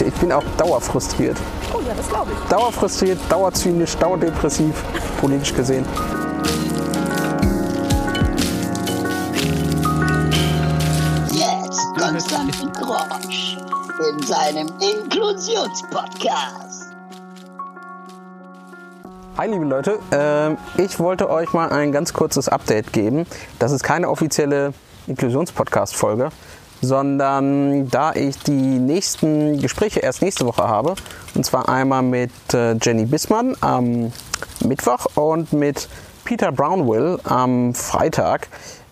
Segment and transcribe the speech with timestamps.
[0.00, 1.36] ich, ich bin auch dauerfrustriert.
[1.72, 2.38] Oh ja, das glaube ich.
[2.48, 4.74] Dauerfrustriert, dauerzynisch, dauerdepressiv,
[5.20, 5.84] politisch gesehen.
[11.32, 13.58] Jetzt Konstantin Grosch
[14.10, 16.84] in seinem Inklusionspodcast.
[19.36, 23.26] Hi liebe Leute, ähm, ich wollte euch mal ein ganz kurzes Update geben.
[23.58, 24.72] Das ist keine offizielle
[25.08, 26.28] Inklusionspodcast-Folge,
[26.84, 30.94] sondern da ich die nächsten Gespräche erst nächste Woche habe,
[31.34, 34.12] und zwar einmal mit äh, Jenny Bissmann am
[34.64, 35.88] Mittwoch und mit
[36.24, 38.48] Peter Brownwill am Freitag,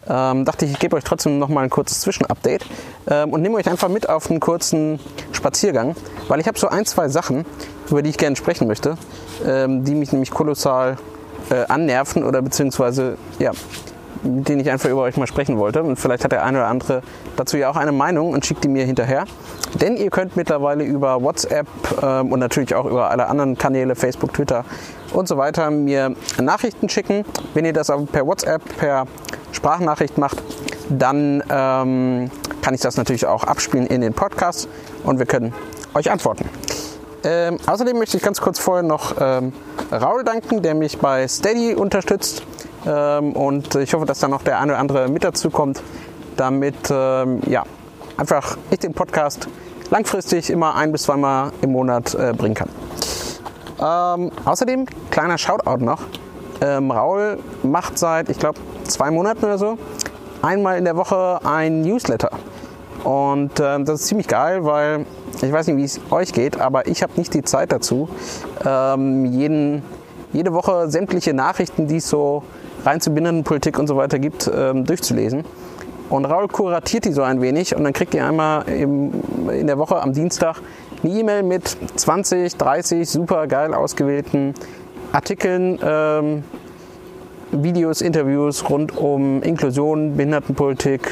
[0.09, 2.65] ähm, dachte ich, ich gebe euch trotzdem noch mal ein kurzes Zwischenupdate.
[3.09, 4.99] Ähm, und nehme euch einfach mit auf einen kurzen
[5.33, 5.95] Spaziergang,
[6.29, 7.45] weil ich habe so ein, zwei Sachen,
[7.89, 8.97] über die ich gerne sprechen möchte,
[9.47, 10.97] ähm, die mich nämlich kolossal
[11.51, 13.53] äh, annerven oder beziehungsweise, ja,
[14.23, 15.83] denen ich einfach über euch mal sprechen wollte.
[15.83, 17.03] Und vielleicht hat der eine oder andere
[17.37, 19.25] dazu ja auch eine Meinung und schickt die mir hinterher.
[19.81, 21.67] Denn ihr könnt mittlerweile über WhatsApp
[22.03, 24.65] ähm, und natürlich auch über alle anderen Kanäle, Facebook, Twitter
[25.13, 27.25] und so weiter, mir Nachrichten schicken.
[27.55, 29.07] Wenn ihr das per WhatsApp, per
[29.53, 30.43] Sprachnachricht macht,
[30.89, 32.31] dann ähm,
[32.63, 34.69] kann ich das natürlich auch abspielen in den Podcast
[35.05, 35.53] und wir können
[35.95, 36.49] euch antworten.
[37.25, 39.53] Ähm, außerdem möchte ich ganz kurz vorher noch ähm,
[39.93, 42.43] Raul danken, der mich bei Steady unterstützt.
[42.87, 45.83] Ähm, und ich hoffe, dass da noch der eine oder andere mit dazu kommt,
[46.37, 47.65] damit ähm, ja,
[48.17, 49.49] einfach ich den Podcast
[49.91, 52.69] langfristig immer ein bis zweimal im Monat äh, bringen kann.
[53.79, 56.03] Ähm, außerdem, kleiner Shoutout noch.
[56.61, 59.79] Ähm, Raul macht seit, ich glaube, zwei Monaten oder so,
[60.41, 62.31] einmal in der Woche ein Newsletter.
[63.05, 65.07] Und ähm, das ist ziemlich geil, weil
[65.41, 68.09] ich weiß nicht, wie es euch geht, aber ich habe nicht die Zeit dazu,
[68.65, 69.83] ähm, jeden,
[70.33, 72.45] jede Woche sämtliche Nachrichten, die es so
[72.85, 75.45] rein zu Binnenpolitik und so weiter gibt, ähm, durchzulesen.
[76.11, 80.03] Und Raul kuratiert die so ein wenig und dann kriegt ihr einmal in der Woche
[80.03, 80.57] am Dienstag
[81.03, 84.55] eine E-Mail mit 20, 30 super geil ausgewählten
[85.13, 86.45] Artikeln, ähm,
[87.51, 91.03] Videos, Interviews rund um Inklusion, Behindertenpolitik,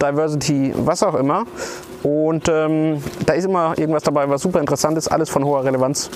[0.00, 1.44] Diversity, was auch immer.
[2.02, 6.10] Und ähm, da ist immer irgendwas dabei, was super interessant ist, alles von hoher Relevanz.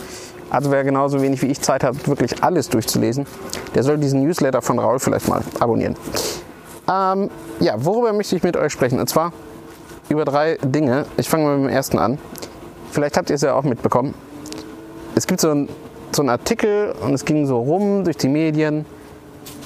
[0.53, 3.27] Also wer genauso wenig wie ich Zeit hat, wirklich alles durchzulesen,
[3.75, 5.97] der soll diesen Newsletter von Raul vielleicht mal abonnieren.
[6.87, 9.01] Ähm, ja, worüber möchte ich mit euch sprechen?
[9.01, 9.33] Und zwar
[10.11, 11.07] über drei Dinge.
[11.17, 12.19] Ich fange mal mit dem ersten an.
[12.91, 14.13] Vielleicht habt ihr es ja auch mitbekommen.
[15.15, 15.71] Es gibt so einen
[16.11, 18.85] so Artikel und es ging so rum durch die Medien.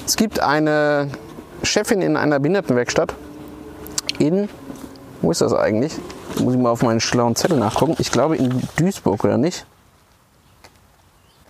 [0.05, 1.09] Es gibt eine
[1.63, 3.13] Chefin in einer Behindertenwerkstatt
[4.19, 4.47] in,
[5.21, 5.93] wo ist das eigentlich?
[6.39, 7.97] Muss ich mal auf meinen schlauen Zettel nachgucken.
[7.99, 9.65] Ich glaube in Duisburg oder nicht?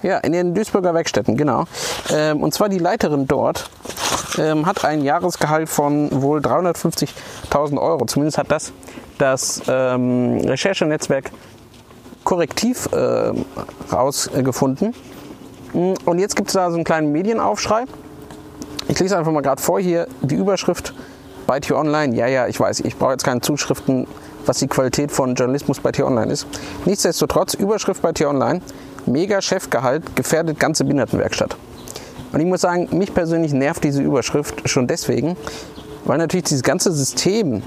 [0.08, 1.66] Ja, in den Duisburger Werkstätten, genau.
[2.14, 3.70] Ähm, und zwar die Leiterin dort
[4.38, 8.06] ähm, hat ein Jahresgehalt von wohl 350.000 Euro.
[8.06, 8.72] Zumindest hat das
[9.18, 11.32] das ähm, Recherchenetzwerk
[12.24, 13.34] Korrektiv äh,
[13.92, 14.94] rausgefunden.
[15.74, 17.84] Und jetzt gibt es da so einen kleinen Medienaufschrei.
[18.88, 20.94] Ich lese einfach mal gerade vor hier die Überschrift
[21.48, 22.16] bei T-Online.
[22.16, 24.08] Ja, ja, ich weiß, ich brauche jetzt keine Zuschriften,
[24.46, 26.48] was die Qualität von Journalismus bei T-Online ist.
[26.86, 28.62] Nichtsdestotrotz, Überschrift bei T-Online,
[29.08, 31.58] mega Chefgehalt gefährdet ganze Behindertenwerkstatt.
[32.32, 35.38] Und ich muss sagen, mich persönlich nervt diese Überschrift schon deswegen,
[36.06, 37.64] weil natürlich dieses ganze System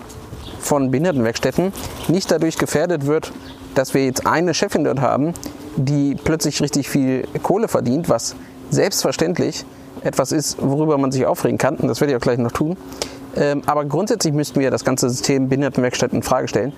[0.60, 1.72] von Behindertenwerkstätten
[2.08, 3.32] nicht dadurch gefährdet wird,
[3.74, 5.32] dass wir jetzt eine Chefin dort haben,
[5.76, 8.36] die plötzlich richtig viel Kohle verdient, was
[8.70, 9.64] selbstverständlich
[10.02, 11.76] etwas ist, worüber man sich aufregen kann.
[11.76, 12.76] Und das werde ich auch gleich noch tun.
[13.36, 16.72] Ähm, aber grundsätzlich müssten wir das ganze System Behindertenwerkstätten in Frage stellen.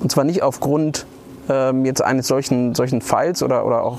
[0.00, 1.06] Und zwar nicht aufgrund
[1.48, 3.98] ähm, jetzt eines solchen, solchen Falls oder, oder auch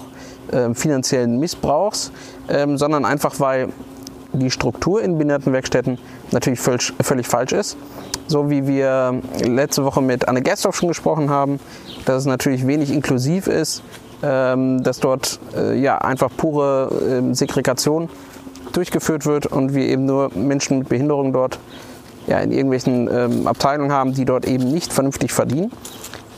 [0.52, 2.12] ähm, finanziellen Missbrauchs,
[2.50, 3.70] ähm, sondern einfach, weil
[4.34, 5.98] die Struktur in Behindertenwerkstätten
[6.32, 7.78] natürlich völlig, völlig falsch ist.
[8.28, 11.60] So wie wir letzte Woche mit Anne Gerstorf schon gesprochen haben,
[12.06, 13.82] dass es natürlich wenig inklusiv ist,
[14.22, 18.10] ähm, dass dort äh, ja einfach pure ähm, Segregation
[18.72, 21.60] durchgeführt wird und wir eben nur Menschen mit Behinderung dort
[22.28, 25.72] ja, in irgendwelchen ähm, Abteilungen haben, die dort eben nicht vernünftig verdienen.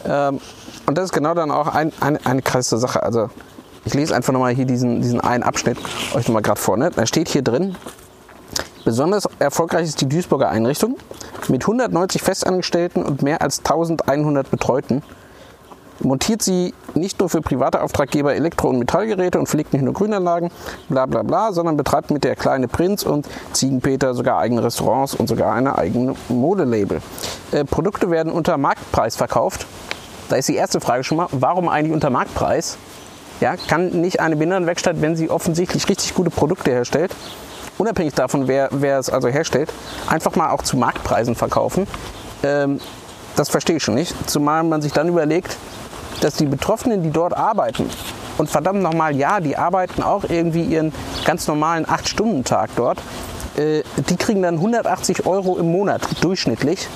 [0.08, 0.40] Ähm,
[0.92, 3.02] und das ist genau dann auch ein, ein, eine krasse Sache.
[3.02, 3.30] Also
[3.86, 5.78] ich lese einfach nochmal hier diesen, diesen einen Abschnitt
[6.14, 6.76] euch nochmal gerade vor.
[6.76, 6.92] Ne?
[6.94, 7.78] Da steht hier drin,
[8.84, 10.98] besonders erfolgreich ist die Duisburger Einrichtung
[11.48, 15.02] mit 190 Festangestellten und mehr als 1100 Betreuten
[16.04, 20.52] montiert sie nicht nur für private Auftraggeber Elektro- und Metallgeräte und pflegt nicht nur Grünanlagen,
[20.90, 25.28] bla bla bla, sondern betreibt mit der kleine Prinz und Ziegenpeter sogar eigene Restaurants und
[25.28, 27.02] sogar eine eigene Modelabel.
[27.52, 29.66] Äh, Produkte werden unter Marktpreis verkauft.
[30.32, 32.78] Da ist die erste Frage schon mal, warum eigentlich unter Marktpreis?
[33.42, 37.14] Ja, kann nicht eine Behindertenwerkstatt, wenn sie offensichtlich richtig gute Produkte herstellt,
[37.78, 39.74] unabhängig davon, wer, wer es also herstellt,
[40.08, 41.86] einfach mal auch zu Marktpreisen verkaufen?
[42.44, 42.80] Ähm,
[43.36, 44.16] das verstehe ich schon nicht.
[44.30, 45.58] Zumal man sich dann überlegt,
[46.22, 47.90] dass die Betroffenen, die dort arbeiten,
[48.38, 50.94] und verdammt nochmal, ja, die arbeiten auch irgendwie ihren
[51.26, 53.00] ganz normalen 8-Stunden-Tag dort,
[53.58, 56.88] äh, die kriegen dann 180 Euro im Monat durchschnittlich.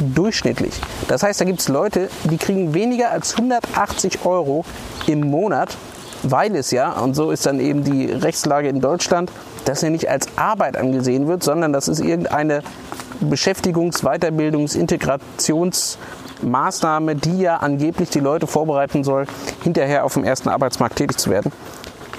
[0.00, 0.74] Durchschnittlich.
[1.08, 4.64] Das heißt, da gibt es Leute, die kriegen weniger als 180 Euro
[5.06, 5.76] im Monat,
[6.22, 9.30] weil es ja, und so ist dann eben die Rechtslage in Deutschland,
[9.64, 12.62] dass er nicht als Arbeit angesehen wird, sondern das ist irgendeine
[13.20, 19.26] Beschäftigungs-, Weiterbildungs-, Integrationsmaßnahme, die ja angeblich die Leute vorbereiten soll,
[19.62, 21.52] hinterher auf dem ersten Arbeitsmarkt tätig zu werden.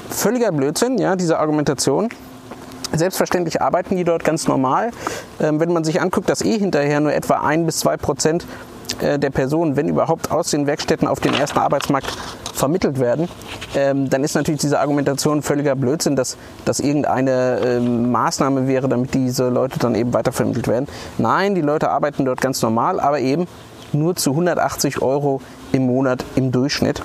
[0.09, 2.09] Völliger Blödsinn, ja, diese Argumentation.
[2.95, 4.91] Selbstverständlich arbeiten die dort ganz normal.
[5.41, 8.45] Ähm, wenn man sich anguckt, dass eh hinterher nur etwa ein bis zwei Prozent
[9.01, 12.15] äh, der Personen, wenn überhaupt aus den Werkstätten auf den ersten Arbeitsmarkt
[12.53, 13.27] vermittelt werden,
[13.75, 19.15] ähm, dann ist natürlich diese Argumentation völliger Blödsinn, dass das irgendeine ähm, Maßnahme wäre, damit
[19.15, 20.87] diese Leute dann eben weitervermittelt werden.
[21.17, 23.47] Nein, die Leute arbeiten dort ganz normal, aber eben
[23.91, 25.41] nur zu 180 Euro
[25.71, 27.03] im Monat im Durchschnitt.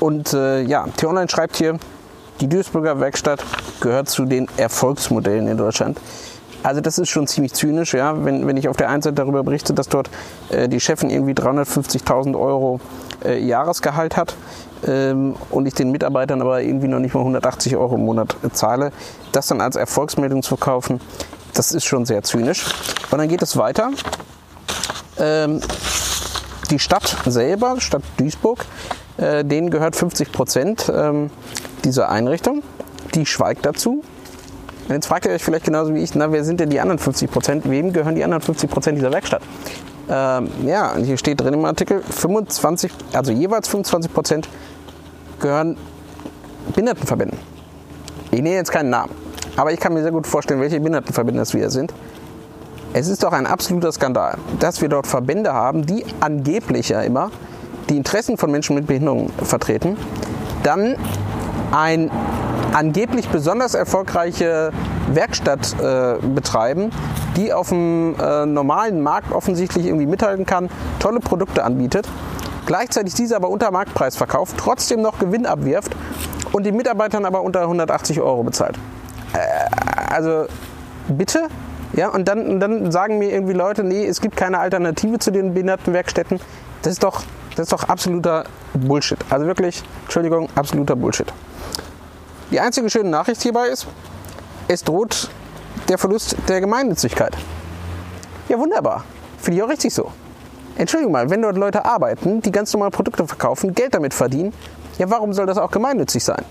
[0.00, 1.78] Und äh, ja, T-Online schreibt hier,
[2.40, 3.44] die Duisburger Werkstatt
[3.80, 5.98] gehört zu den Erfolgsmodellen in Deutschland.
[6.62, 9.44] Also das ist schon ziemlich zynisch, ja, wenn, wenn ich auf der einen Seite darüber
[9.44, 10.10] berichte, dass dort
[10.50, 12.80] äh, die Chefin irgendwie 350.000 Euro
[13.24, 14.34] äh, Jahresgehalt hat
[14.86, 18.50] ähm, und ich den Mitarbeitern aber irgendwie noch nicht mal 180 Euro im Monat äh,
[18.50, 18.92] zahle,
[19.30, 21.00] das dann als Erfolgsmeldung zu verkaufen,
[21.54, 22.64] das ist schon sehr zynisch.
[23.10, 23.90] Und dann geht es weiter.
[25.18, 25.60] Ähm,
[26.70, 28.64] die Stadt selber, Stadt Duisburg,
[29.16, 31.30] äh, denen gehört 50 Prozent ähm,
[31.84, 32.62] dieser Einrichtung.
[33.14, 34.02] Die schweigt dazu.
[34.88, 36.98] Und jetzt fragt ihr euch vielleicht genauso wie ich, na, wer sind denn die anderen
[36.98, 37.70] 50 Prozent?
[37.70, 39.42] Wem gehören die anderen 50 Prozent dieser Werkstatt?
[40.08, 44.48] Ähm, ja, und hier steht drin im Artikel, 25, also jeweils 25 Prozent
[45.40, 45.76] gehören
[46.70, 47.38] Behindertenverbänden.
[48.30, 49.12] Ich nehme jetzt keinen Namen,
[49.56, 51.92] aber ich kann mir sehr gut vorstellen, welche Behindertenverbände das wieder sind.
[52.94, 57.30] Es ist doch ein absoluter Skandal, dass wir dort Verbände haben, die angeblich ja immer
[57.90, 59.98] die Interessen von Menschen mit Behinderung vertreten,
[60.62, 60.96] dann
[61.72, 62.10] ein
[62.72, 64.72] angeblich besonders erfolgreiche
[65.12, 66.90] Werkstatt äh, betreiben,
[67.36, 70.68] die auf dem äh, normalen Markt offensichtlich irgendwie mithalten kann,
[70.98, 72.08] tolle Produkte anbietet,
[72.66, 75.94] gleichzeitig diese aber unter Marktpreis verkauft, trotzdem noch Gewinn abwirft
[76.52, 78.76] und die Mitarbeitern aber unter 180 Euro bezahlt.
[79.32, 80.46] Äh, also
[81.08, 81.48] bitte?
[81.94, 85.30] Ja, und dann, und dann sagen mir irgendwie Leute, nee, es gibt keine Alternative zu
[85.30, 86.38] den Behindertenwerkstätten.
[86.82, 87.22] Das ist doch,
[87.56, 88.44] das ist doch absoluter
[88.74, 89.18] Bullshit.
[89.30, 91.32] Also wirklich, Entschuldigung, absoluter Bullshit.
[92.50, 93.86] Die einzige schöne Nachricht hierbei ist,
[94.68, 95.28] es droht
[95.88, 97.36] der Verlust der Gemeinnützigkeit.
[98.48, 99.04] Ja, wunderbar.
[99.38, 100.10] Finde ich auch richtig so.
[100.76, 104.54] Entschuldigung mal, wenn dort Leute arbeiten, die ganz normal Produkte verkaufen, Geld damit verdienen,
[104.96, 106.42] ja, warum soll das auch gemeinnützig sein?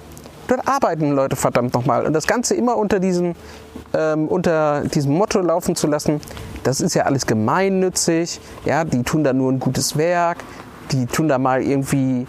[0.48, 2.06] Dort arbeiten Leute verdammt nochmal.
[2.06, 3.36] Und das Ganze immer unter diesem,
[3.94, 6.22] ähm, unter diesem Motto laufen zu lassen,
[6.64, 10.38] das ist ja alles gemeinnützig, ja, die tun da nur ein gutes Werk,
[10.92, 12.28] die tun da mal irgendwie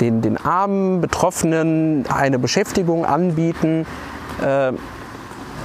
[0.00, 3.86] den, den armen Betroffenen eine Beschäftigung anbieten.
[4.44, 4.72] Äh,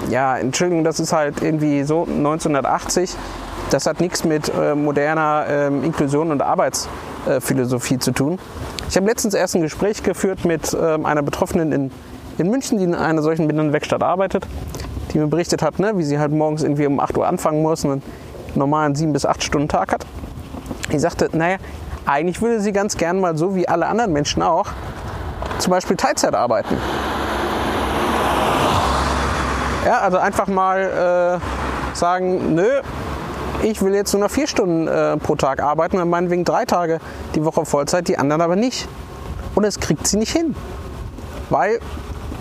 [0.09, 3.15] ja, Entschuldigung, das ist halt irgendwie so 1980.
[3.69, 8.37] Das hat nichts mit äh, moderner äh, Inklusion und Arbeitsphilosophie zu tun.
[8.89, 11.91] Ich habe letztens erst ein Gespräch geführt mit ähm, einer Betroffenen in,
[12.37, 14.45] in München, die in einer solchen Binnenwerkstatt arbeitet,
[15.11, 17.83] die mir berichtet hat, ne, wie sie halt morgens irgendwie um 8 Uhr anfangen muss
[17.85, 18.03] und einen
[18.53, 20.05] normalen 7 bis 8 Stunden Tag hat.
[20.89, 21.57] Ich sagte, naja,
[22.05, 24.67] eigentlich würde sie ganz gern mal so wie alle anderen Menschen auch
[25.59, 26.75] zum Beispiel Teilzeit arbeiten.
[29.85, 32.81] Ja, also einfach mal äh, sagen, nö,
[33.61, 36.99] ich will jetzt nur noch vier Stunden äh, pro Tag arbeiten und meinetwegen drei Tage
[37.35, 38.87] die Woche Vollzeit, die anderen aber nicht.
[39.53, 40.55] Und das kriegt sie nicht hin.
[41.49, 41.79] Weil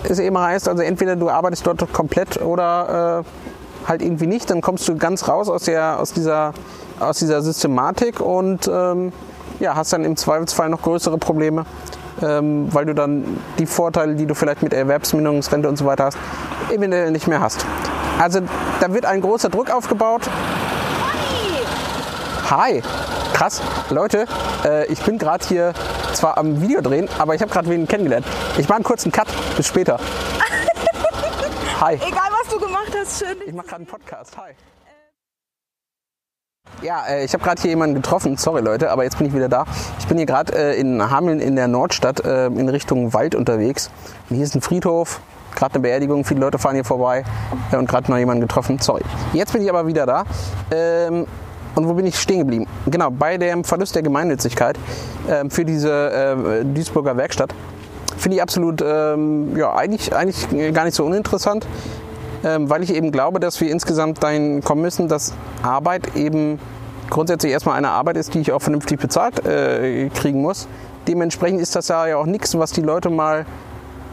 [0.03, 4.61] es eben heißt, also entweder du arbeitest dort komplett oder äh, halt irgendwie nicht, dann
[4.61, 6.53] kommst du ganz raus aus, der, aus, dieser,
[6.99, 9.13] aus dieser Systematik und ähm,
[9.59, 11.65] ja, hast dann im Zweifelsfall noch größere Probleme,
[12.21, 16.17] ähm, weil du dann die Vorteile, die du vielleicht mit Erwerbsminderungsrente und so weiter hast,
[16.71, 17.65] eventuell nicht mehr hast.
[18.19, 18.41] Also
[18.79, 20.21] da wird ein großer Druck aufgebaut.
[22.49, 22.81] Hi!
[23.33, 24.27] Krass, Leute,
[24.63, 25.73] äh, ich bin gerade hier
[26.13, 28.25] zwar am Video drehen, aber ich habe gerade wen kennengelernt.
[28.57, 29.27] Ich mache einen kurzen Cut.
[29.57, 29.99] Bis später.
[31.81, 31.95] Hi.
[31.95, 33.37] Egal, was du gemacht hast, schön.
[33.45, 34.37] Ich mache gerade einen Podcast.
[34.37, 34.51] Hi.
[36.81, 38.37] Ja, äh, ich habe gerade hier jemanden getroffen.
[38.37, 39.65] Sorry Leute, aber jetzt bin ich wieder da.
[39.99, 43.89] Ich bin hier gerade äh, in Hameln in der Nordstadt äh, in Richtung Wald unterwegs.
[44.29, 45.21] Und hier ist ein Friedhof,
[45.55, 46.25] gerade eine Beerdigung.
[46.25, 47.23] Viele Leute fahren hier vorbei
[47.71, 48.79] und gerade noch jemanden getroffen.
[48.79, 49.01] Sorry.
[49.33, 50.25] Jetzt bin ich aber wieder da.
[50.71, 51.25] Ähm,
[51.75, 52.67] und wo bin ich stehen geblieben?
[52.85, 54.77] Genau, bei dem Verlust der Gemeinnützigkeit
[55.29, 57.53] ähm, für diese Duisburger Werkstatt.
[58.17, 61.67] Finde ich absolut, ähm, ja, eigentlich, eigentlich gar nicht so uninteressant,
[62.45, 65.33] weil ich eben glaube, dass wir insgesamt dahin kommen müssen, dass
[65.63, 66.59] Arbeit eben
[67.09, 70.67] grundsätzlich erstmal eine Arbeit ist, die ich auch vernünftig bezahlt äh, kriegen muss.
[71.07, 73.45] Dementsprechend ist das ja auch nichts, was die Leute mal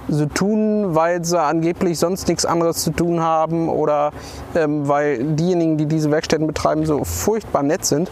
[0.08, 4.12] so tun, weil sie angeblich sonst nichts anderes zu tun haben oder
[4.54, 8.10] ähm, weil diejenigen, die diese Werkstätten betreiben, so furchtbar nett sind.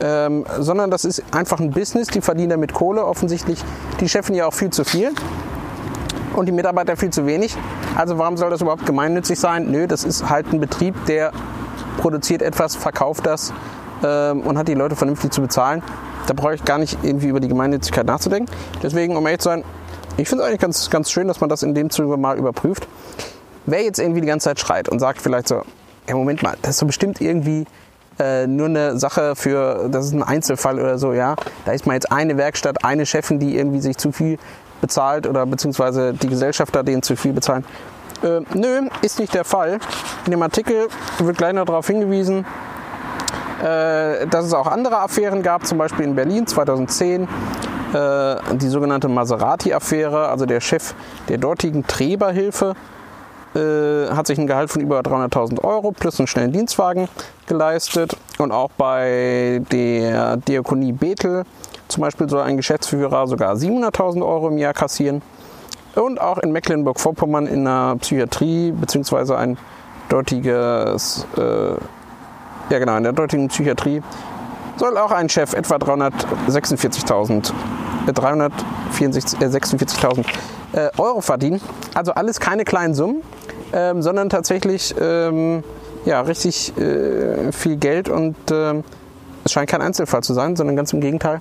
[0.00, 3.04] Ähm, sondern das ist einfach ein Business, die verdienen damit Kohle.
[3.04, 3.62] Offensichtlich
[4.00, 5.10] die Chefin ja auch viel zu viel
[6.36, 7.56] und die Mitarbeiter viel zu wenig.
[7.98, 9.72] Also warum soll das überhaupt gemeinnützig sein?
[9.72, 11.32] Nö, das ist halt ein Betrieb, der
[11.98, 13.52] produziert etwas, verkauft das
[14.04, 15.82] ähm, und hat die Leute vernünftig zu bezahlen.
[16.28, 18.54] Da brauche ich gar nicht irgendwie über die Gemeinnützigkeit nachzudenken.
[18.84, 19.64] Deswegen, um ehrlich zu sein,
[20.16, 22.86] ich finde es eigentlich ganz, ganz schön, dass man das in dem Zuge mal überprüft.
[23.66, 25.62] Wer jetzt irgendwie die ganze Zeit schreit und sagt vielleicht so,
[26.08, 27.66] ja Moment mal, das ist so bestimmt irgendwie
[28.20, 31.34] äh, nur eine Sache für, das ist ein Einzelfall oder so, ja.
[31.64, 34.38] Da ist mal jetzt eine Werkstatt, eine Chefin, die irgendwie sich zu viel
[34.80, 37.64] bezahlt oder beziehungsweise die Gesellschafter denen zu viel bezahlen.
[38.22, 39.78] Äh, nö, ist nicht der Fall.
[40.24, 42.44] In dem Artikel wird gleich noch darauf hingewiesen,
[43.62, 47.22] äh, dass es auch andere Affären gab, zum Beispiel in Berlin 2010
[47.92, 50.94] äh, die sogenannte Maserati-Affäre, also der Chef
[51.28, 52.74] der dortigen Treberhilfe
[53.54, 57.08] äh, hat sich ein Gehalt von über 300.000 Euro plus einen schnellen Dienstwagen
[57.46, 58.16] geleistet.
[58.38, 61.44] Und auch bei der Diakonie Bethel
[61.88, 65.22] zum Beispiel soll ein Geschäftsführer sogar 700.000 Euro im Jahr kassieren.
[65.94, 69.58] Und auch in Mecklenburg-Vorpommern in der Psychiatrie beziehungsweise ein
[70.08, 71.72] dortiges, äh,
[72.70, 74.02] ja genau, in der dortigen Psychiatrie
[74.76, 77.52] soll auch ein Chef etwa 346.000
[78.06, 80.24] äh, 346.000
[80.72, 81.60] äh, Euro verdienen.
[81.94, 83.22] Also alles keine kleinen Summen,
[83.72, 85.64] ähm, sondern tatsächlich ähm,
[86.04, 88.82] ja, richtig äh, viel Geld und äh,
[89.44, 91.40] es scheint kein Einzelfall zu sein, sondern ganz im Gegenteil.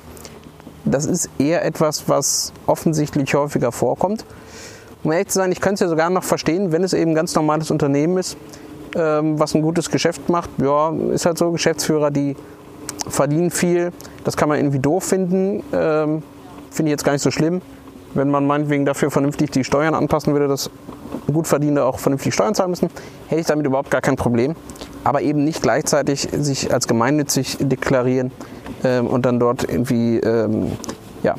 [0.89, 4.25] Das ist eher etwas, was offensichtlich häufiger vorkommt.
[5.03, 7.15] Um ehrlich zu sein, ich könnte es ja sogar noch verstehen, wenn es eben ein
[7.15, 8.37] ganz normales Unternehmen ist,
[8.95, 10.49] ähm, was ein gutes Geschäft macht.
[10.59, 12.35] Ja, ist halt so, Geschäftsführer, die
[13.07, 13.91] verdienen viel.
[14.23, 15.63] Das kann man irgendwie doof finden.
[15.73, 16.23] Ähm,
[16.71, 17.61] Finde ich jetzt gar nicht so schlimm.
[18.13, 20.69] Wenn man meinetwegen dafür vernünftig die Steuern anpassen würde, dass
[21.31, 22.89] gut Verdienende auch vernünftig Steuern zahlen müssen,
[23.27, 24.55] hätte ich damit überhaupt gar kein Problem.
[25.03, 28.31] Aber eben nicht gleichzeitig sich als gemeinnützig deklarieren
[28.83, 30.71] ähm, und dann dort irgendwie ähm,
[31.23, 31.35] ja,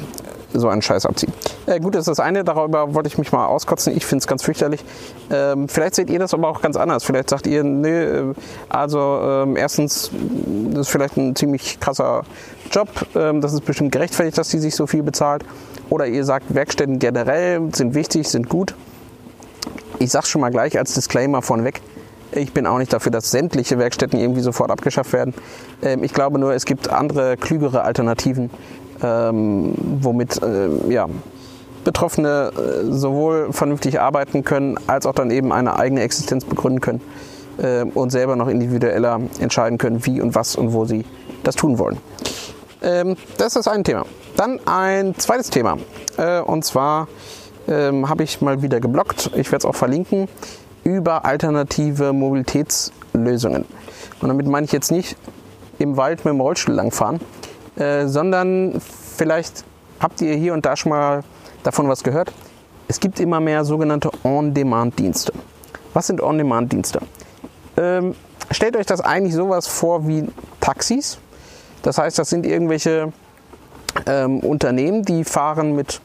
[0.54, 1.32] so einen Scheiß abziehen.
[1.66, 3.94] Äh, gut, das ist das eine, darüber wollte ich mich mal auskotzen.
[3.96, 4.84] Ich finde es ganz fürchterlich.
[5.30, 7.04] Ähm, vielleicht seht ihr das aber auch ganz anders.
[7.04, 8.34] Vielleicht sagt ihr, nee, äh,
[8.68, 10.10] also ähm, erstens,
[10.70, 12.22] das ist vielleicht ein ziemlich krasser
[12.70, 12.88] Job.
[13.14, 15.44] Ähm, das ist bestimmt gerechtfertigt, dass die sich so viel bezahlt.
[15.90, 18.74] Oder ihr sagt, Werkstätten generell sind wichtig, sind gut.
[19.98, 21.82] Ich sage schon mal gleich als Disclaimer vorneweg.
[22.32, 25.34] Ich bin auch nicht dafür, dass sämtliche Werkstätten irgendwie sofort abgeschafft werden.
[25.82, 28.50] Ähm, ich glaube nur, es gibt andere, klügere Alternativen,
[29.02, 31.08] ähm, womit äh, ja,
[31.84, 37.00] Betroffene äh, sowohl vernünftig arbeiten können, als auch dann eben eine eigene Existenz begründen können
[37.58, 41.04] äh, und selber noch individueller entscheiden können, wie und was und wo sie
[41.44, 41.98] das tun wollen.
[42.82, 44.04] Ähm, das ist ein Thema.
[44.36, 45.78] Dann ein zweites Thema.
[46.16, 47.08] Äh, und zwar
[47.68, 50.28] ähm, habe ich mal wieder geblockt, ich werde es auch verlinken,
[50.88, 53.64] über alternative Mobilitätslösungen.
[54.20, 55.16] Und damit meine ich jetzt nicht
[55.78, 57.20] im Wald mit dem Rollstuhl langfahren,
[57.76, 58.80] äh, sondern
[59.16, 59.64] vielleicht
[60.00, 61.22] habt ihr hier und da schon mal
[61.62, 62.32] davon was gehört.
[62.88, 65.32] Es gibt immer mehr sogenannte On-Demand-Dienste.
[65.92, 67.00] Was sind On-Demand-Dienste?
[67.76, 68.14] Ähm,
[68.50, 70.24] stellt euch das eigentlich sowas vor wie
[70.60, 71.18] Taxis.
[71.82, 73.12] Das heißt, das sind irgendwelche
[74.06, 76.00] ähm, Unternehmen, die fahren mit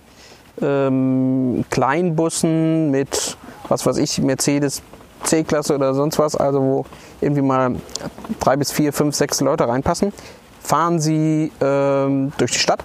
[0.62, 3.38] ähm, Kleinbussen, mit
[3.70, 4.82] was weiß ich, Mercedes
[5.24, 6.86] C-Klasse oder sonst was, also wo
[7.22, 7.76] irgendwie mal
[8.40, 10.14] drei bis vier, fünf, sechs Leute reinpassen,
[10.62, 12.84] fahren sie ähm, durch die Stadt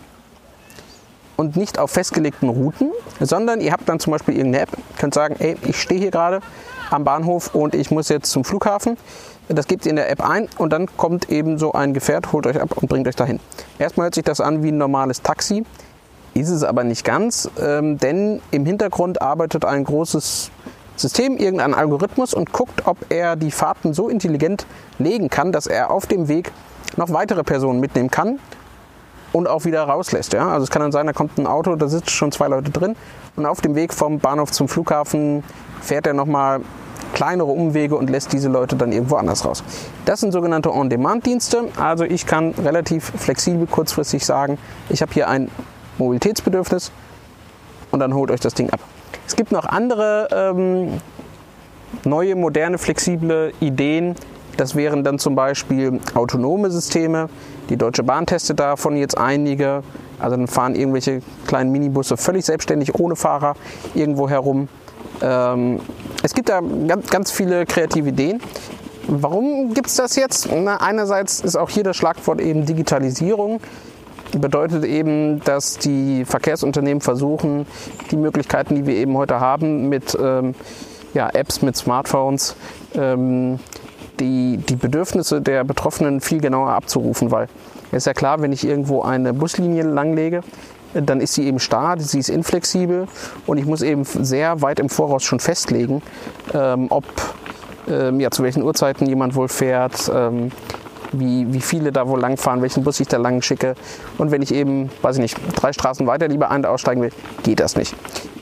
[1.36, 5.36] und nicht auf festgelegten Routen, sondern ihr habt dann zum Beispiel irgendeine App, könnt sagen,
[5.38, 6.40] ey, ich stehe hier gerade
[6.90, 8.96] am Bahnhof und ich muss jetzt zum Flughafen.
[9.48, 12.46] Das gebt ihr in der App ein und dann kommt eben so ein Gefährt, holt
[12.46, 13.40] euch ab und bringt euch dahin.
[13.78, 15.64] Erstmal hört sich das an wie ein normales Taxi,
[16.40, 20.50] ist es aber nicht ganz, ähm, denn im Hintergrund arbeitet ein großes
[20.96, 24.66] System, irgendein Algorithmus und guckt, ob er die Fahrten so intelligent
[24.98, 26.52] legen kann, dass er auf dem Weg
[26.96, 28.40] noch weitere Personen mitnehmen kann
[29.32, 30.32] und auch wieder rauslässt.
[30.32, 30.48] Ja?
[30.48, 32.96] Also es kann dann sein, da kommt ein Auto, da sitzen schon zwei Leute drin
[33.36, 35.44] und auf dem Weg vom Bahnhof zum Flughafen
[35.80, 36.60] fährt er nochmal
[37.14, 39.62] kleinere Umwege und lässt diese Leute dann irgendwo anders raus.
[40.04, 41.64] Das sind sogenannte On-Demand-Dienste.
[41.76, 45.50] Also ich kann relativ flexibel kurzfristig sagen, ich habe hier ein
[45.98, 46.90] Mobilitätsbedürfnis
[47.90, 48.80] und dann holt euch das Ding ab.
[49.26, 51.00] Es gibt noch andere ähm,
[52.04, 54.14] neue, moderne, flexible Ideen.
[54.56, 57.28] Das wären dann zum Beispiel autonome Systeme.
[57.68, 59.82] Die Deutsche Bahn testet davon jetzt einige.
[60.18, 63.54] Also dann fahren irgendwelche kleinen Minibusse völlig selbstständig ohne Fahrer
[63.94, 64.68] irgendwo herum.
[65.22, 65.80] Ähm,
[66.22, 68.40] es gibt da ganz, ganz viele kreative Ideen.
[69.06, 70.48] warum gibt es das jetzt?
[70.52, 73.60] Na, einerseits ist auch hier das Schlagwort eben Digitalisierung.
[74.32, 77.66] Bedeutet eben, dass die Verkehrsunternehmen versuchen,
[78.10, 80.54] die Möglichkeiten, die wir eben heute haben, mit ähm,
[81.14, 82.54] ja, Apps, mit Smartphones,
[82.94, 83.58] ähm,
[84.20, 87.48] die, die Bedürfnisse der Betroffenen viel genauer abzurufen, weil
[87.90, 90.42] es ist ja klar, wenn ich irgendwo eine Buslinie langlege,
[90.94, 93.06] dann ist sie eben starr, sie ist inflexibel
[93.46, 96.02] und ich muss eben sehr weit im Voraus schon festlegen,
[96.54, 97.04] ähm, ob
[97.88, 100.50] ähm, ja, zu welchen Uhrzeiten jemand wohl fährt, ähm,
[101.12, 103.74] wie, wie viele da wohl langfahren, welchen Bus ich da lang schicke.
[104.18, 107.10] Und wenn ich eben, weiß ich nicht, drei Straßen weiter lieber ein- aussteigen will,
[107.42, 107.94] geht das nicht.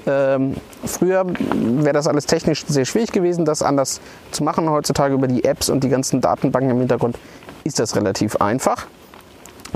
[0.07, 0.55] Ähm,
[0.85, 4.71] früher wäre das alles technisch sehr schwierig gewesen, das anders zu machen.
[4.71, 7.19] Heutzutage über die Apps und die ganzen Datenbanken im Hintergrund
[7.65, 8.87] ist das relativ einfach.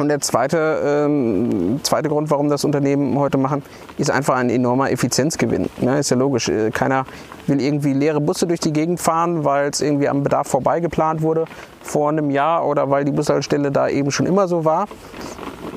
[0.00, 3.62] Und der zweite, ähm, zweite Grund, warum das Unternehmen heute machen,
[3.98, 5.68] ist einfach ein enormer Effizienzgewinn.
[5.82, 6.48] Ja, ist ja logisch.
[6.48, 7.04] Äh, keiner
[7.46, 11.20] will irgendwie leere Busse durch die Gegend fahren, weil es irgendwie am Bedarf vorbei geplant
[11.20, 11.44] wurde
[11.82, 14.86] vor einem Jahr oder weil die Bushaltestelle da eben schon immer so war.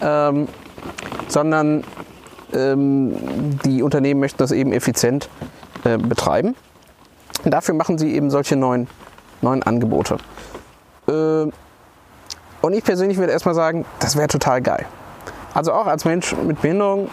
[0.02, 0.48] Ähm,
[1.28, 1.84] sondern
[2.54, 3.14] ähm,
[3.66, 5.28] die Unternehmen möchten das eben effizient
[5.84, 6.56] äh, betreiben.
[7.44, 8.88] Und dafür machen sie eben solche neuen,
[9.42, 10.16] neuen Angebote.
[11.10, 11.48] Äh,
[12.64, 14.86] und ich persönlich würde erstmal sagen, das wäre total geil.
[15.54, 17.10] Also auch als Mensch mit Behinderung,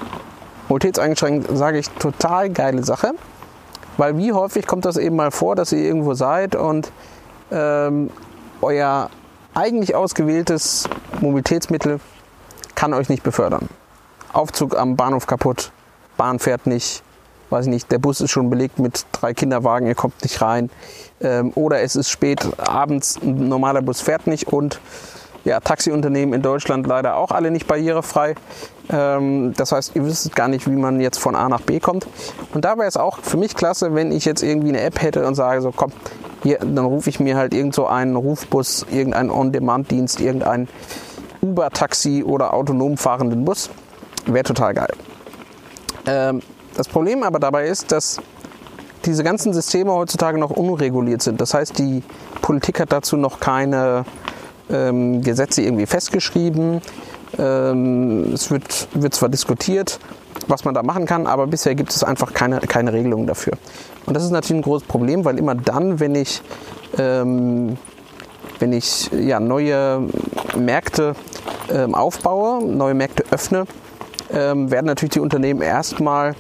[0.69, 3.15] mobilitätseingeschränkt, sage ich total geile Sache.
[3.97, 6.93] Weil wie häufig kommt das eben mal vor, dass ihr irgendwo seid und
[7.51, 8.11] ähm,
[8.63, 9.11] euer
[9.53, 10.89] eigentlich ausgewähltes
[11.21, 11.99] Mobilitätsmittel
[12.77, 13.69] kann euch nicht befördern.
[14.33, 15.73] Aufzug am Bahnhof kaputt,
[16.17, 17.03] Bahn fährt nicht,
[17.51, 20.71] weiß ich nicht, der Bus ist schon belegt mit drei Kinderwagen, ihr kommt nicht rein.
[21.21, 24.81] Ähm, oder es ist spät abends, ein normaler Bus fährt nicht und
[25.45, 28.35] ja, Taxiunternehmen in Deutschland leider auch alle nicht barrierefrei.
[28.91, 32.07] Ähm, das heißt, ihr wisst gar nicht, wie man jetzt von A nach B kommt.
[32.53, 35.27] Und da wäre es auch für mich klasse, wenn ich jetzt irgendwie eine App hätte
[35.27, 35.93] und sage so, komm,
[36.43, 40.69] hier, dann rufe ich mir halt irgend so einen Rufbus, irgendeinen On-Demand-Dienst, irgendein
[41.43, 43.71] Uber-Taxi oder autonom fahrenden Bus.
[44.27, 44.93] Wäre total geil.
[46.07, 46.43] Ähm,
[46.77, 48.19] das Problem aber dabei ist, dass
[49.05, 51.41] diese ganzen Systeme heutzutage noch unreguliert sind.
[51.41, 52.03] Das heißt, die
[52.43, 54.05] Politik hat dazu noch keine
[54.71, 56.81] ähm, Gesetze irgendwie festgeschrieben.
[57.39, 59.99] Ähm, es wird, wird zwar diskutiert,
[60.49, 63.55] was man da machen kann, aber bisher gibt es einfach keine, keine Regelung dafür.
[64.07, 66.43] Und das ist natürlich ein großes Problem, weil immer dann, wenn ich,
[66.99, 67.77] ähm,
[68.59, 70.09] wenn ich ja, neue
[70.59, 71.15] Märkte
[71.73, 73.67] ähm, aufbaue, neue Märkte öffne,
[74.33, 76.35] ähm, werden natürlich die Unternehmen erstmal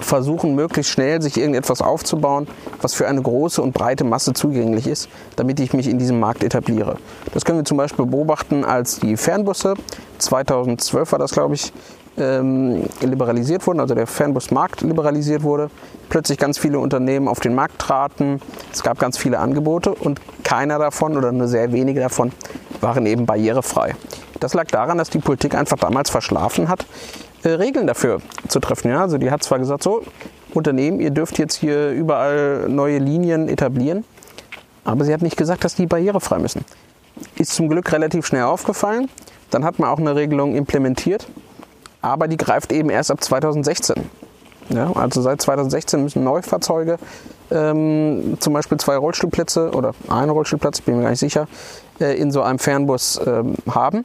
[0.00, 2.46] versuchen, möglichst schnell sich irgendetwas aufzubauen,
[2.80, 6.44] was für eine große und breite Masse zugänglich ist, damit ich mich in diesem Markt
[6.44, 6.96] etabliere.
[7.32, 9.74] Das können wir zum Beispiel beobachten, als die Fernbusse,
[10.18, 11.72] 2012 war das, glaube ich,
[12.18, 15.70] ähm, liberalisiert wurden, also der Fernbusmarkt liberalisiert wurde,
[16.08, 18.40] plötzlich ganz viele Unternehmen auf den Markt traten,
[18.72, 22.32] es gab ganz viele Angebote und keiner davon oder nur sehr wenige davon
[22.80, 23.94] waren eben barrierefrei.
[24.40, 26.86] Das lag daran, dass die Politik einfach damals verschlafen hat,
[27.42, 28.90] äh, Regeln dafür zu treffen.
[28.90, 29.02] Ja?
[29.02, 30.02] Also die hat zwar gesagt, so
[30.54, 34.04] Unternehmen, ihr dürft jetzt hier überall neue Linien etablieren,
[34.84, 36.64] aber sie hat nicht gesagt, dass die barrierefrei müssen.
[37.36, 39.08] Ist zum Glück relativ schnell aufgefallen.
[39.50, 41.26] Dann hat man auch eine Regelung implementiert,
[42.00, 43.96] aber die greift eben erst ab 2016.
[44.70, 46.98] Ja, also seit 2016 müssen Neufahrzeuge
[47.50, 51.48] ähm, zum Beispiel zwei Rollstuhlplätze oder einen Rollstuhlplatz, bin mir gar nicht sicher,
[52.00, 54.04] äh, in so einem Fernbus ähm, haben.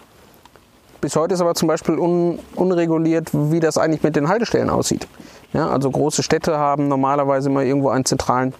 [1.04, 5.06] Bis heute ist aber zum Beispiel un, unreguliert, wie das eigentlich mit den Haltestellen aussieht.
[5.52, 8.54] Ja, also große Städte haben normalerweise immer irgendwo einen zentralen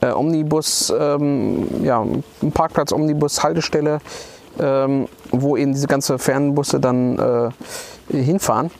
[0.00, 2.04] äh, Omnibus, ähm, ja,
[2.52, 4.00] Parkplatz, Omnibus, Haltestelle,
[4.58, 7.52] ähm, wo eben diese ganzen Fernbusse dann
[8.10, 8.72] äh, hinfahren.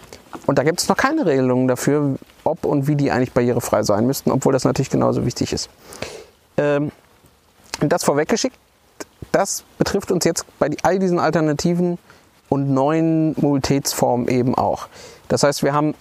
[0.46, 4.08] Und da gibt es noch keine Regelungen dafür, ob und wie die eigentlich barrierefrei sein
[4.08, 5.70] müssten, obwohl das natürlich genauso wichtig ist.
[6.56, 6.90] Ähm,
[7.78, 8.56] das vorweggeschickt,
[9.30, 11.98] das betrifft uns jetzt bei all diesen Alternativen
[12.54, 14.86] und neuen Mobilitätsformen eben auch.
[15.26, 15.94] Das heißt, wir haben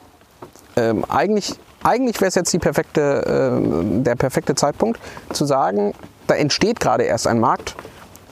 [0.75, 4.99] ähm, eigentlich, eigentlich wäre es jetzt perfekte, äh, der perfekte Zeitpunkt
[5.31, 5.95] zu sagen,
[6.27, 7.75] da entsteht gerade erst ein Markt.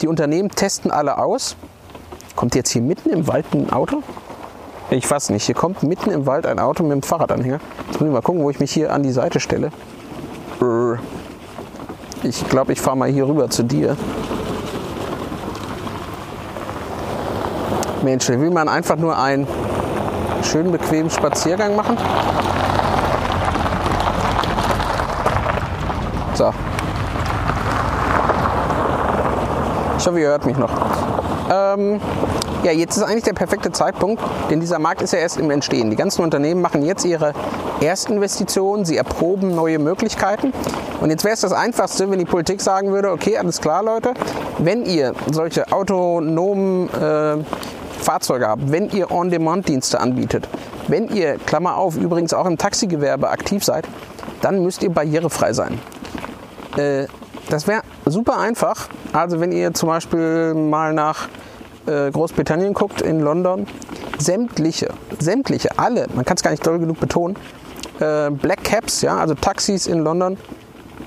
[0.03, 1.55] Die Unternehmen testen alle aus.
[2.35, 4.03] Kommt jetzt hier mitten im Wald ein Auto?
[4.91, 5.45] Ich weiß nicht.
[5.45, 7.59] Hier kommt mitten im Wald ein Auto mit einem Fahrradanhänger.
[7.87, 9.71] Jetzt muss ich mal gucken, wo ich mich hier an die Seite stelle.
[12.21, 13.97] Ich glaube, ich fahre mal hier rüber zu dir.
[18.03, 19.47] Mensch, will man einfach nur einen
[20.43, 21.97] schönen, bequemen Spaziergang machen.
[26.33, 26.53] So.
[29.97, 30.71] Ich hoffe, ihr hört mich noch.
[31.51, 32.01] Ähm,
[32.63, 35.89] ja, jetzt ist eigentlich der perfekte Zeitpunkt, denn dieser Markt ist ja erst im Entstehen.
[35.89, 37.33] Die ganzen Unternehmen machen jetzt ihre
[37.81, 40.53] Erstinvestition, sie erproben neue Möglichkeiten.
[41.01, 44.13] Und jetzt wäre es das Einfachste, wenn die Politik sagen würde, okay, alles klar, Leute,
[44.59, 47.37] wenn ihr solche autonomen äh,
[48.01, 50.47] Fahrzeuge habt, wenn ihr On-Demand-Dienste anbietet,
[50.87, 53.87] wenn ihr, Klammer auf, übrigens auch im Taxigewerbe aktiv seid,
[54.41, 55.79] dann müsst ihr barrierefrei sein.
[56.77, 57.05] Äh,
[57.49, 58.87] das wäre super einfach.
[59.13, 61.27] Also wenn ihr zum Beispiel mal nach
[61.85, 63.67] äh, Großbritannien guckt, in London,
[64.17, 67.35] sämtliche, sämtliche, alle, man kann es gar nicht doll genug betonen,
[67.99, 70.37] äh, Black Cabs, ja, also Taxis in London,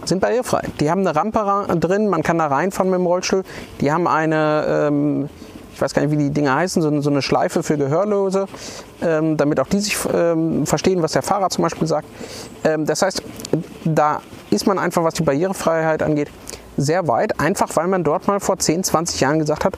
[0.04, 0.68] sind barrierefrei.
[0.80, 1.40] Die haben eine Rampe
[1.78, 3.42] drin, man kann da reinfahren mit dem Rollstuhl.
[3.80, 5.28] Die haben eine, ähm,
[5.74, 8.46] ich weiß gar nicht, wie die Dinge heißen, so, so eine Schleife für Gehörlose,
[9.02, 12.06] ähm, damit auch die sich ähm, verstehen, was der Fahrer zum Beispiel sagt.
[12.62, 13.22] Ähm, das heißt,
[13.84, 16.30] da ist man einfach, was die Barrierefreiheit angeht,
[16.76, 19.74] sehr weit, einfach weil man dort mal vor 10, 20 Jahren gesagt hat,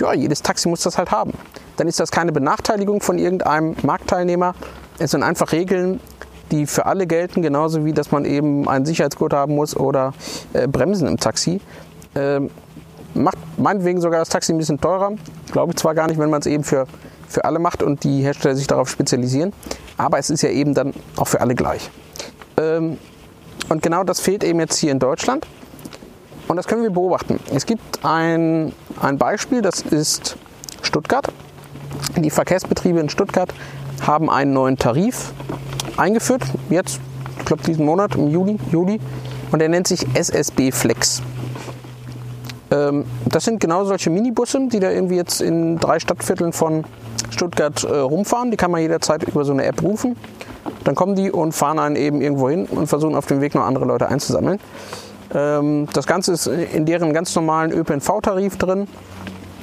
[0.00, 1.32] ja, jedes Taxi muss das halt haben.
[1.76, 4.54] Dann ist das keine Benachteiligung von irgendeinem Marktteilnehmer.
[4.98, 6.00] Es sind einfach Regeln,
[6.50, 10.12] die für alle gelten, genauso wie dass man eben einen Sicherheitsgurt haben muss oder
[10.52, 11.60] äh, Bremsen im Taxi.
[12.14, 12.50] Ähm,
[13.14, 15.12] macht meinetwegen sogar das Taxi ein bisschen teurer.
[15.52, 16.86] Glaube ich zwar gar nicht, wenn man es eben für,
[17.28, 19.52] für alle macht und die Hersteller sich darauf spezialisieren,
[19.96, 21.90] aber es ist ja eben dann auch für alle gleich.
[22.56, 22.98] Ähm,
[23.68, 25.46] und genau das fehlt eben jetzt hier in Deutschland.
[26.48, 27.38] Und das können wir beobachten.
[27.54, 30.36] Es gibt ein, ein Beispiel, das ist
[30.82, 31.28] Stuttgart.
[32.16, 33.54] Die Verkehrsbetriebe in Stuttgart
[34.04, 35.32] haben einen neuen Tarif
[35.96, 36.98] eingeführt, jetzt,
[37.38, 38.98] ich glaube diesen Monat, im Juli, Juli,
[39.52, 41.22] und der nennt sich SSB Flex.
[42.70, 46.84] Ähm, das sind genau solche Minibusse, die da irgendwie jetzt in drei Stadtvierteln von
[47.30, 48.50] Stuttgart äh, rumfahren.
[48.50, 50.16] Die kann man jederzeit über so eine App rufen.
[50.84, 53.64] Dann kommen die und fahren einen eben irgendwo hin und versuchen auf dem Weg noch
[53.64, 54.58] andere Leute einzusammeln.
[55.34, 58.86] Ähm, das Ganze ist in deren ganz normalen ÖPNV-Tarif drin.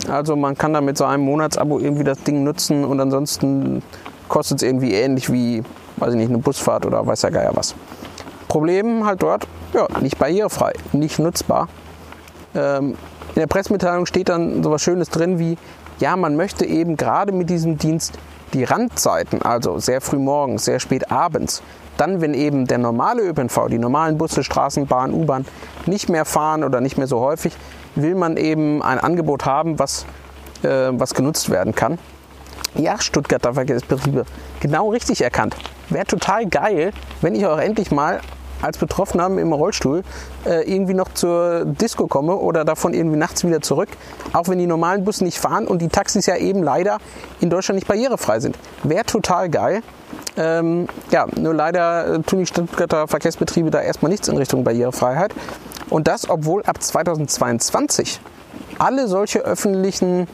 [0.10, 3.82] Also man kann da mit so einem Monatsabo irgendwie das Ding nutzen und ansonsten
[4.30, 5.64] kostet es irgendwie ähnlich wie,
[5.98, 7.76] weiß ich nicht, eine Busfahrt oder weiß ja Geier was.
[8.48, 11.68] Problem halt dort, ja, nicht barrierefrei, nicht nutzbar.
[12.58, 12.96] Ähm,
[13.36, 15.58] in der Pressemitteilung steht dann so was Schönes drin wie,
[16.00, 18.18] ja, man möchte eben gerade mit diesem Dienst
[18.54, 21.62] die Randzeiten, also sehr früh morgens, sehr spät abends,
[21.98, 25.46] dann, wenn eben der normale ÖPNV, die normalen Busse, Straßenbahn, U-Bahn
[25.86, 27.56] nicht mehr fahren oder nicht mehr so häufig,
[27.96, 30.06] will man eben ein Angebot haben, was,
[30.64, 31.98] äh, was genutzt werden kann.
[32.76, 34.26] Ja, Stuttgarter Verkehrsbetriebe,
[34.60, 35.56] genau richtig erkannt.
[35.90, 36.92] Wäre total geil,
[37.22, 38.20] wenn ich auch endlich mal
[38.62, 40.04] als Betroffener im Rollstuhl
[40.46, 43.90] äh, irgendwie noch zur Disco komme oder davon irgendwie nachts wieder zurück,
[44.34, 46.98] auch wenn die normalen Busse nicht fahren und die Taxis ja eben leider
[47.40, 48.58] in Deutschland nicht barrierefrei sind.
[48.84, 49.82] Wäre total geil.
[50.38, 55.34] Ähm, ja, nur leider äh, tun die Stuttgarter Verkehrsbetriebe da erstmal nichts in Richtung Barrierefreiheit.
[55.90, 58.20] Und das, obwohl ab 2022
[58.78, 60.28] alle solche öffentlichen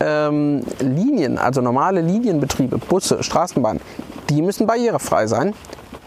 [0.00, 3.80] ähm, Linien, also normale Linienbetriebe, Busse, Straßenbahnen,
[4.30, 5.54] die müssen barrierefrei sein.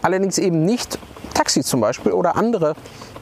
[0.02, 0.98] Allerdings eben nicht
[1.36, 2.74] Taxis zum Beispiel oder andere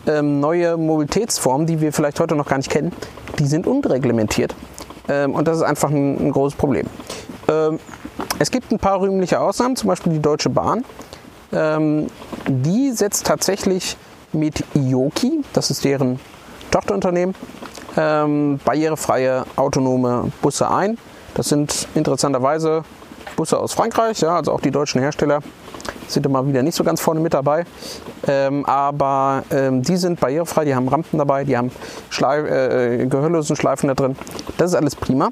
[0.06, 2.92] ähm, neue Mobilitätsformen, die wir vielleicht heute noch gar nicht kennen,
[3.38, 4.54] die sind unreglementiert.
[5.08, 6.86] Ähm, und das ist einfach ein, ein großes Problem.
[7.48, 7.78] Ähm,
[8.38, 10.84] es gibt ein paar rühmliche Ausnahmen, zum Beispiel die Deutsche Bahn.
[11.52, 12.06] Ähm,
[12.46, 13.96] die setzt tatsächlich
[14.32, 16.18] mit Ioki, das ist deren
[16.70, 17.34] Tochterunternehmen,
[17.96, 20.98] ähm, barrierefreie autonome Busse ein.
[21.34, 22.84] Das sind interessanterweise
[23.36, 25.40] Busse aus Frankreich, ja, also auch die deutschen Hersteller
[26.08, 27.64] sind immer wieder nicht so ganz vorne mit dabei.
[28.26, 31.70] Ähm, aber ähm, die sind barrierefrei, die haben Rampen dabei, die haben
[32.10, 34.16] Schleif äh, gehörlosen Schleifen da drin.
[34.56, 35.30] Das ist alles prima.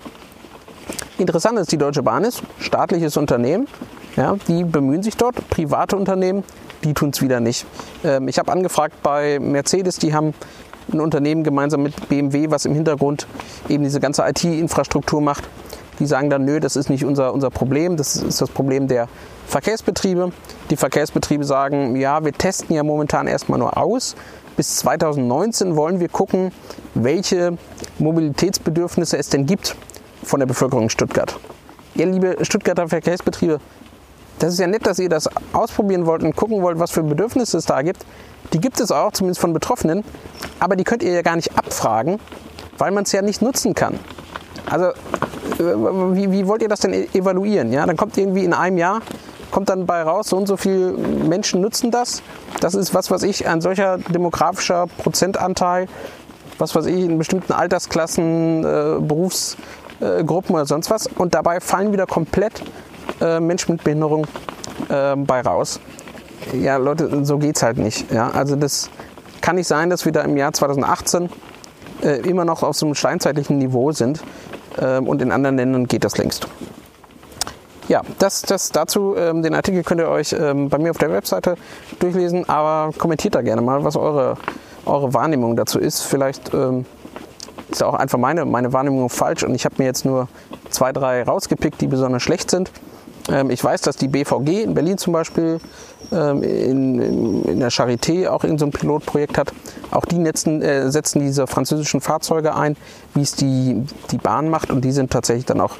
[1.18, 3.68] Interessant ist, die Deutsche Bahn ist staatliches Unternehmen.
[4.16, 5.48] Ja, die bemühen sich dort.
[5.48, 6.44] Private Unternehmen,
[6.84, 7.66] die tun es wieder nicht.
[8.04, 10.34] Ähm, ich habe angefragt bei Mercedes, die haben
[10.92, 13.26] ein Unternehmen gemeinsam mit BMW, was im Hintergrund
[13.68, 15.44] eben diese ganze IT-Infrastruktur macht.
[16.02, 19.06] Die sagen dann, nö, das ist nicht unser, unser Problem, das ist das Problem der
[19.46, 20.32] Verkehrsbetriebe.
[20.68, 24.16] Die Verkehrsbetriebe sagen, ja, wir testen ja momentan erstmal nur aus.
[24.56, 26.50] Bis 2019 wollen wir gucken,
[26.94, 27.56] welche
[28.00, 29.76] Mobilitätsbedürfnisse es denn gibt
[30.24, 31.38] von der Bevölkerung in Stuttgart.
[31.94, 33.60] Ja, liebe Stuttgarter Verkehrsbetriebe,
[34.40, 37.58] das ist ja nett, dass ihr das ausprobieren wollt und gucken wollt, was für Bedürfnisse
[37.58, 38.04] es da gibt.
[38.52, 40.02] Die gibt es auch, zumindest von Betroffenen,
[40.58, 42.18] aber die könnt ihr ja gar nicht abfragen,
[42.76, 44.00] weil man es ja nicht nutzen kann.
[44.68, 44.92] Also,
[46.14, 47.72] wie, wie, wollt ihr das denn e-, evaluieren?
[47.72, 49.00] Ja, dann kommt irgendwie in einem Jahr,
[49.50, 52.22] kommt dann bei raus, so und so viele Menschen nutzen das.
[52.60, 55.86] Das ist was, was ich, ein solcher demografischer Prozentanteil,
[56.58, 61.06] was weiß ich, in bestimmten Altersklassen, äh, Berufsgruppen oder sonst was.
[61.06, 62.62] Und dabei fallen wieder komplett
[63.20, 64.26] äh, Menschen mit Behinderung
[64.88, 65.80] äh, bei raus.
[66.52, 68.10] Ja, Leute, so geht's halt nicht.
[68.12, 68.90] Ja, also das
[69.40, 71.28] kann nicht sein, dass wir da im Jahr 2018
[72.02, 74.22] äh, immer noch auf so einem steinzeitlichen Niveau sind.
[74.80, 76.46] Ähm, und in anderen Ländern geht das längst.
[77.88, 81.10] ja, das, das dazu, ähm, den Artikel könnt ihr euch ähm, bei mir auf der
[81.10, 81.56] Webseite
[81.98, 84.36] durchlesen, aber kommentiert da gerne mal, was eure,
[84.86, 86.02] eure Wahrnehmung dazu ist.
[86.02, 86.50] Vielleicht
[87.70, 90.28] ist auch einfach meine, meine Wahrnehmung falsch und ich habe mir jetzt nur
[90.70, 92.70] zwei, drei rausgepickt, die besonders schlecht sind.
[93.30, 95.60] Ähm, ich weiß, dass die BVG in Berlin zum Beispiel
[96.10, 99.52] ähm, in, in, der Charité auch in so Pilotprojekt hat.
[99.90, 102.76] Auch die netzen, äh, setzen diese französischen Fahrzeuge ein,
[103.14, 105.76] wie es die, die Bahn macht und die sind tatsächlich dann auch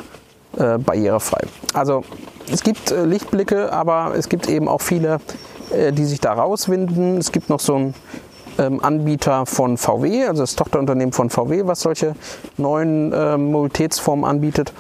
[0.59, 1.41] äh, barrierefrei.
[1.75, 2.05] Also
[2.51, 5.21] es gibt äh, Lichtblicke, aber es gibt eben auch viele,
[5.71, 7.19] äh, die sich da rauswinden.
[7.19, 7.95] Es gibt noch so ein
[8.59, 12.15] ähm, Anbieter von VW, also das Tochterunternehmen von VW, was solche
[12.57, 14.73] neuen äh, Mobilitätsformen anbietet.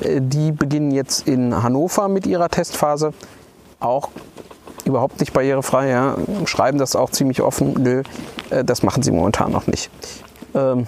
[0.00, 3.12] Äh, die beginnen jetzt in Hannover mit ihrer Testphase.
[3.80, 4.10] Auch
[4.84, 6.16] überhaupt nicht barrierefrei, ja.
[6.46, 7.74] schreiben das auch ziemlich offen.
[7.78, 8.02] Nö,
[8.50, 9.90] äh, das machen sie momentan noch nicht.
[10.54, 10.86] Ähm,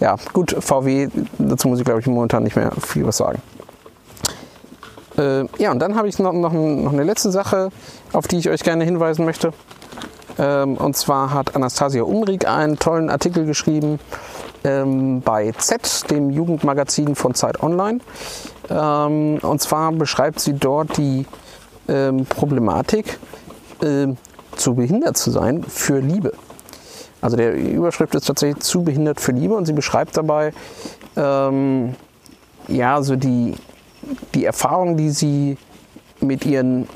[0.00, 1.08] ja, gut, VW,
[1.38, 3.40] dazu muss ich glaube ich momentan nicht mehr viel was sagen.
[5.16, 7.70] Äh, ja, und dann habe ich noch, noch, noch, eine letzte Sache,
[8.12, 9.52] auf die ich euch gerne hinweisen möchte.
[10.38, 13.98] Ähm, und zwar hat Anastasia Umrig einen tollen Artikel geschrieben
[14.66, 18.00] ähm, bei Z, dem Jugendmagazin von Zeit Online.
[18.68, 21.24] Ähm, und zwar beschreibt sie dort die
[21.88, 23.18] ähm, Problematik,
[23.82, 24.08] äh,
[24.56, 26.32] zu behindert zu sein für Liebe.
[27.20, 30.52] Also der Überschrift ist tatsächlich zu behindert für Liebe und sie beschreibt dabei
[31.16, 31.94] ähm,
[32.68, 33.54] ja so die,
[34.34, 35.56] die Erfahrung, die sie
[36.20, 36.88] mit ihren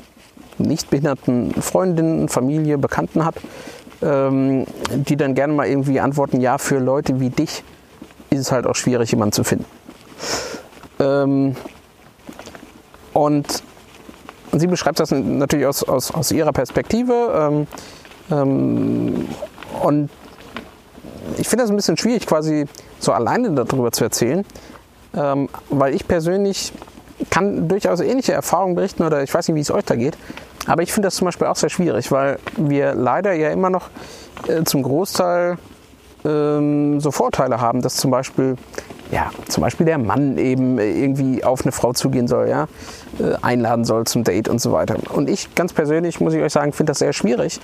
[0.57, 3.35] nicht behinderten Freundinnen, Familie, Bekannten hat,
[4.01, 7.63] ähm, die dann gerne mal irgendwie antworten, ja, für Leute wie dich
[8.29, 9.65] ist es halt auch schwierig, jemanden zu finden.
[10.99, 11.55] Ähm,
[13.13, 13.63] und
[14.53, 17.13] sie beschreibt das natürlich aus, aus, aus ihrer Perspektive.
[17.35, 17.67] Ähm,
[18.31, 19.27] ähm,
[19.81, 20.09] und
[21.37, 22.65] ich finde das ein bisschen schwierig, quasi
[22.99, 24.45] so alleine darüber zu erzählen,
[25.15, 26.71] ähm, weil ich persönlich
[27.29, 30.17] kann durchaus ähnliche Erfahrungen berichten oder ich weiß nicht, wie es euch da geht.
[30.67, 33.89] Aber ich finde das zum Beispiel auch sehr schwierig, weil wir leider ja immer noch
[34.47, 35.57] äh, zum Großteil
[36.23, 38.55] ähm, so Vorteile haben, dass zum Beispiel,
[39.11, 42.67] ja, zum Beispiel der Mann eben irgendwie auf eine Frau zugehen soll, ja,
[43.19, 44.97] äh, einladen soll zum Date und so weiter.
[45.13, 47.59] Und ich ganz persönlich, muss ich euch sagen, finde das sehr schwierig,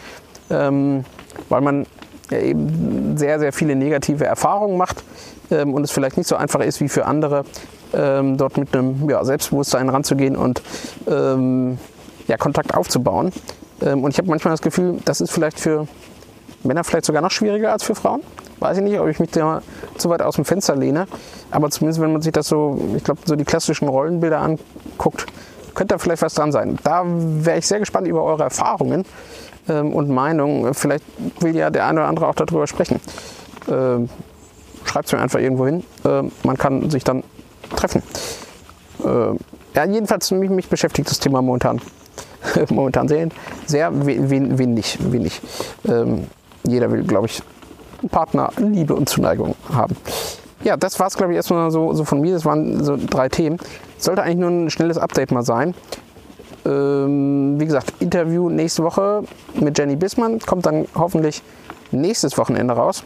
[0.49, 1.05] ähm,
[1.49, 1.85] weil man
[2.31, 5.03] ja eben sehr, sehr viele negative Erfahrungen macht
[5.51, 7.45] ähm, und es vielleicht nicht so einfach ist wie für andere,
[7.93, 10.61] ähm, dort mit einem ja, Selbstbewusstsein ranzugehen und
[11.07, 11.77] ähm,
[12.27, 13.31] ja, Kontakt aufzubauen.
[13.81, 15.87] Ähm, und ich habe manchmal das Gefühl, das ist vielleicht für
[16.63, 18.21] Männer vielleicht sogar noch schwieriger als für Frauen.
[18.59, 19.61] Weiß ich nicht, ob ich mich da
[19.97, 21.07] zu weit aus dem Fenster lehne.
[21.51, 25.25] Aber zumindest, wenn man sich das so, ich glaube, so die klassischen Rollenbilder anguckt,
[25.75, 26.77] könnte da vielleicht was dran sein.
[26.83, 29.05] Da wäre ich sehr gespannt über eure Erfahrungen
[29.69, 30.73] ähm, und Meinungen.
[30.73, 31.03] Vielleicht
[31.39, 32.99] will ja der eine oder andere auch darüber sprechen.
[33.69, 34.09] Ähm,
[34.87, 35.83] Schreibt es mir einfach irgendwo hin.
[36.05, 37.23] Ähm, man kann sich dann
[37.75, 38.01] treffen.
[39.03, 39.33] Äh,
[39.75, 41.81] ja, jedenfalls mich, mich beschäftigt das Thema momentan
[42.69, 43.29] momentan sehr,
[43.65, 44.97] sehr wenig.
[45.11, 45.41] wenig.
[45.87, 46.27] Ähm,
[46.63, 47.41] jeder will, glaube ich,
[48.01, 49.95] einen Partner, Liebe und Zuneigung haben.
[50.63, 52.33] Ja, das war es, glaube ich, erstmal so, so von mir.
[52.33, 53.57] Das waren so drei Themen.
[53.97, 55.73] Sollte eigentlich nur ein schnelles Update mal sein.
[56.65, 59.23] Ähm, wie gesagt, Interview nächste Woche
[59.59, 60.39] mit Jenny Bismann.
[60.39, 61.41] Kommt dann hoffentlich
[61.91, 63.03] nächstes Wochenende raus.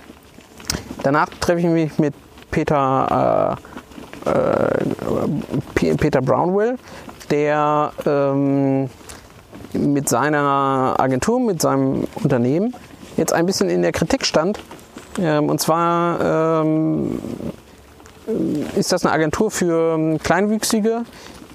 [1.04, 2.14] Danach treffe ich mich mit
[2.50, 3.81] Peter, äh,
[4.26, 6.78] äh, Peter Brownwell,
[7.30, 8.90] der ähm,
[9.74, 12.76] mit seiner Agentur, mit seinem Unternehmen
[13.18, 14.60] jetzt ein bisschen in der Kritik stand.
[15.20, 17.20] Ähm, und zwar ähm,
[18.76, 21.04] ist das eine Agentur für ähm, Kleinwüchsige,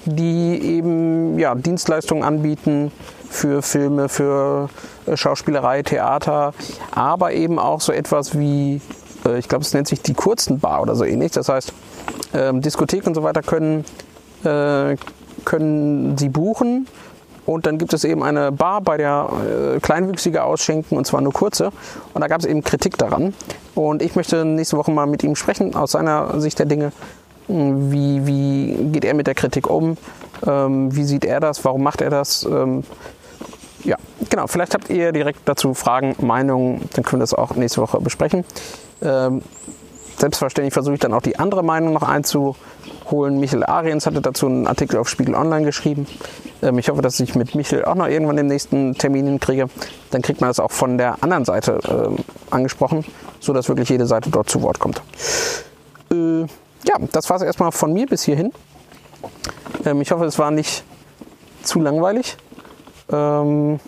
[0.04, 2.92] die eben ja, Dienstleistungen anbieten
[3.28, 4.68] für Filme, für
[5.06, 6.52] äh, Schauspielerei, Theater,
[6.92, 8.80] aber eben auch so etwas wie,
[9.26, 11.32] äh, ich glaube, es nennt sich die Kurzenbar oder so ähnlich.
[11.32, 11.72] Das heißt,
[12.34, 13.84] ähm, Diskotheken und so weiter können,
[14.44, 14.96] äh,
[15.44, 16.86] können sie buchen
[17.46, 19.28] und dann gibt es eben eine Bar, bei der
[19.76, 21.70] äh, Kleinwüchsige ausschenken und zwar nur kurze.
[22.12, 23.34] Und da gab es eben Kritik daran.
[23.74, 26.92] Und ich möchte nächste Woche mal mit ihm sprechen, aus seiner Sicht der Dinge.
[27.46, 29.96] Hm, wie, wie geht er mit der Kritik um?
[30.44, 31.64] Ähm, wie sieht er das?
[31.64, 32.44] Warum macht er das?
[32.44, 32.82] Ähm,
[33.84, 33.96] ja,
[34.30, 34.46] genau.
[34.46, 36.88] Vielleicht habt ihr direkt dazu Fragen, Meinungen.
[36.94, 38.44] Dann können wir das auch nächste Woche besprechen.
[39.02, 39.42] Ähm,
[40.18, 43.38] selbstverständlich versuche ich dann auch die andere Meinung noch einzuholen.
[43.38, 46.06] Michael Ariens hatte dazu einen Artikel auf Spiegel Online geschrieben.
[46.62, 49.68] Ähm, ich hoffe, dass ich mit Michael auch noch irgendwann den nächsten Termin hinkriege.
[50.10, 53.04] Dann kriegt man das auch von der anderen Seite äh, angesprochen,
[53.40, 55.02] sodass wirklich jede Seite dort zu Wort kommt.
[56.10, 58.52] Äh, ja, das war es erstmal von mir bis hierhin.
[59.84, 60.84] Ähm, ich hoffe, es war nicht
[61.62, 62.36] zu langweilig.
[63.10, 63.80] Ähm,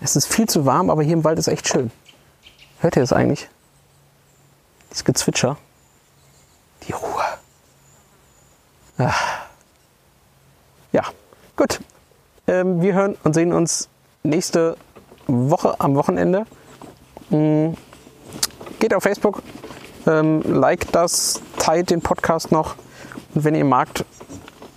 [0.00, 1.90] es ist viel zu warm, aber hier im Wald ist echt schön.
[2.80, 3.48] Hört ihr das eigentlich?
[4.90, 5.56] Das Gezwitscher.
[6.86, 7.24] Die Ruhe.
[8.98, 9.46] Ach.
[10.92, 11.02] Ja,
[11.56, 11.80] gut.
[12.46, 13.88] Ähm, wir hören und sehen uns
[14.22, 14.76] nächste
[15.26, 16.46] Woche am Wochenende.
[17.30, 17.76] Mhm.
[18.78, 19.42] Geht auf Facebook,
[20.06, 22.76] ähm, liked das, teilt den Podcast noch.
[23.34, 24.04] Und wenn ihr magt,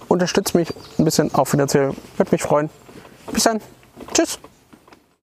[0.08, 1.94] unterstützt mich ein bisschen auch finanziell.
[2.18, 2.70] Würde mich freuen.
[3.32, 3.62] Bis dann.
[4.14, 4.40] Tschüss.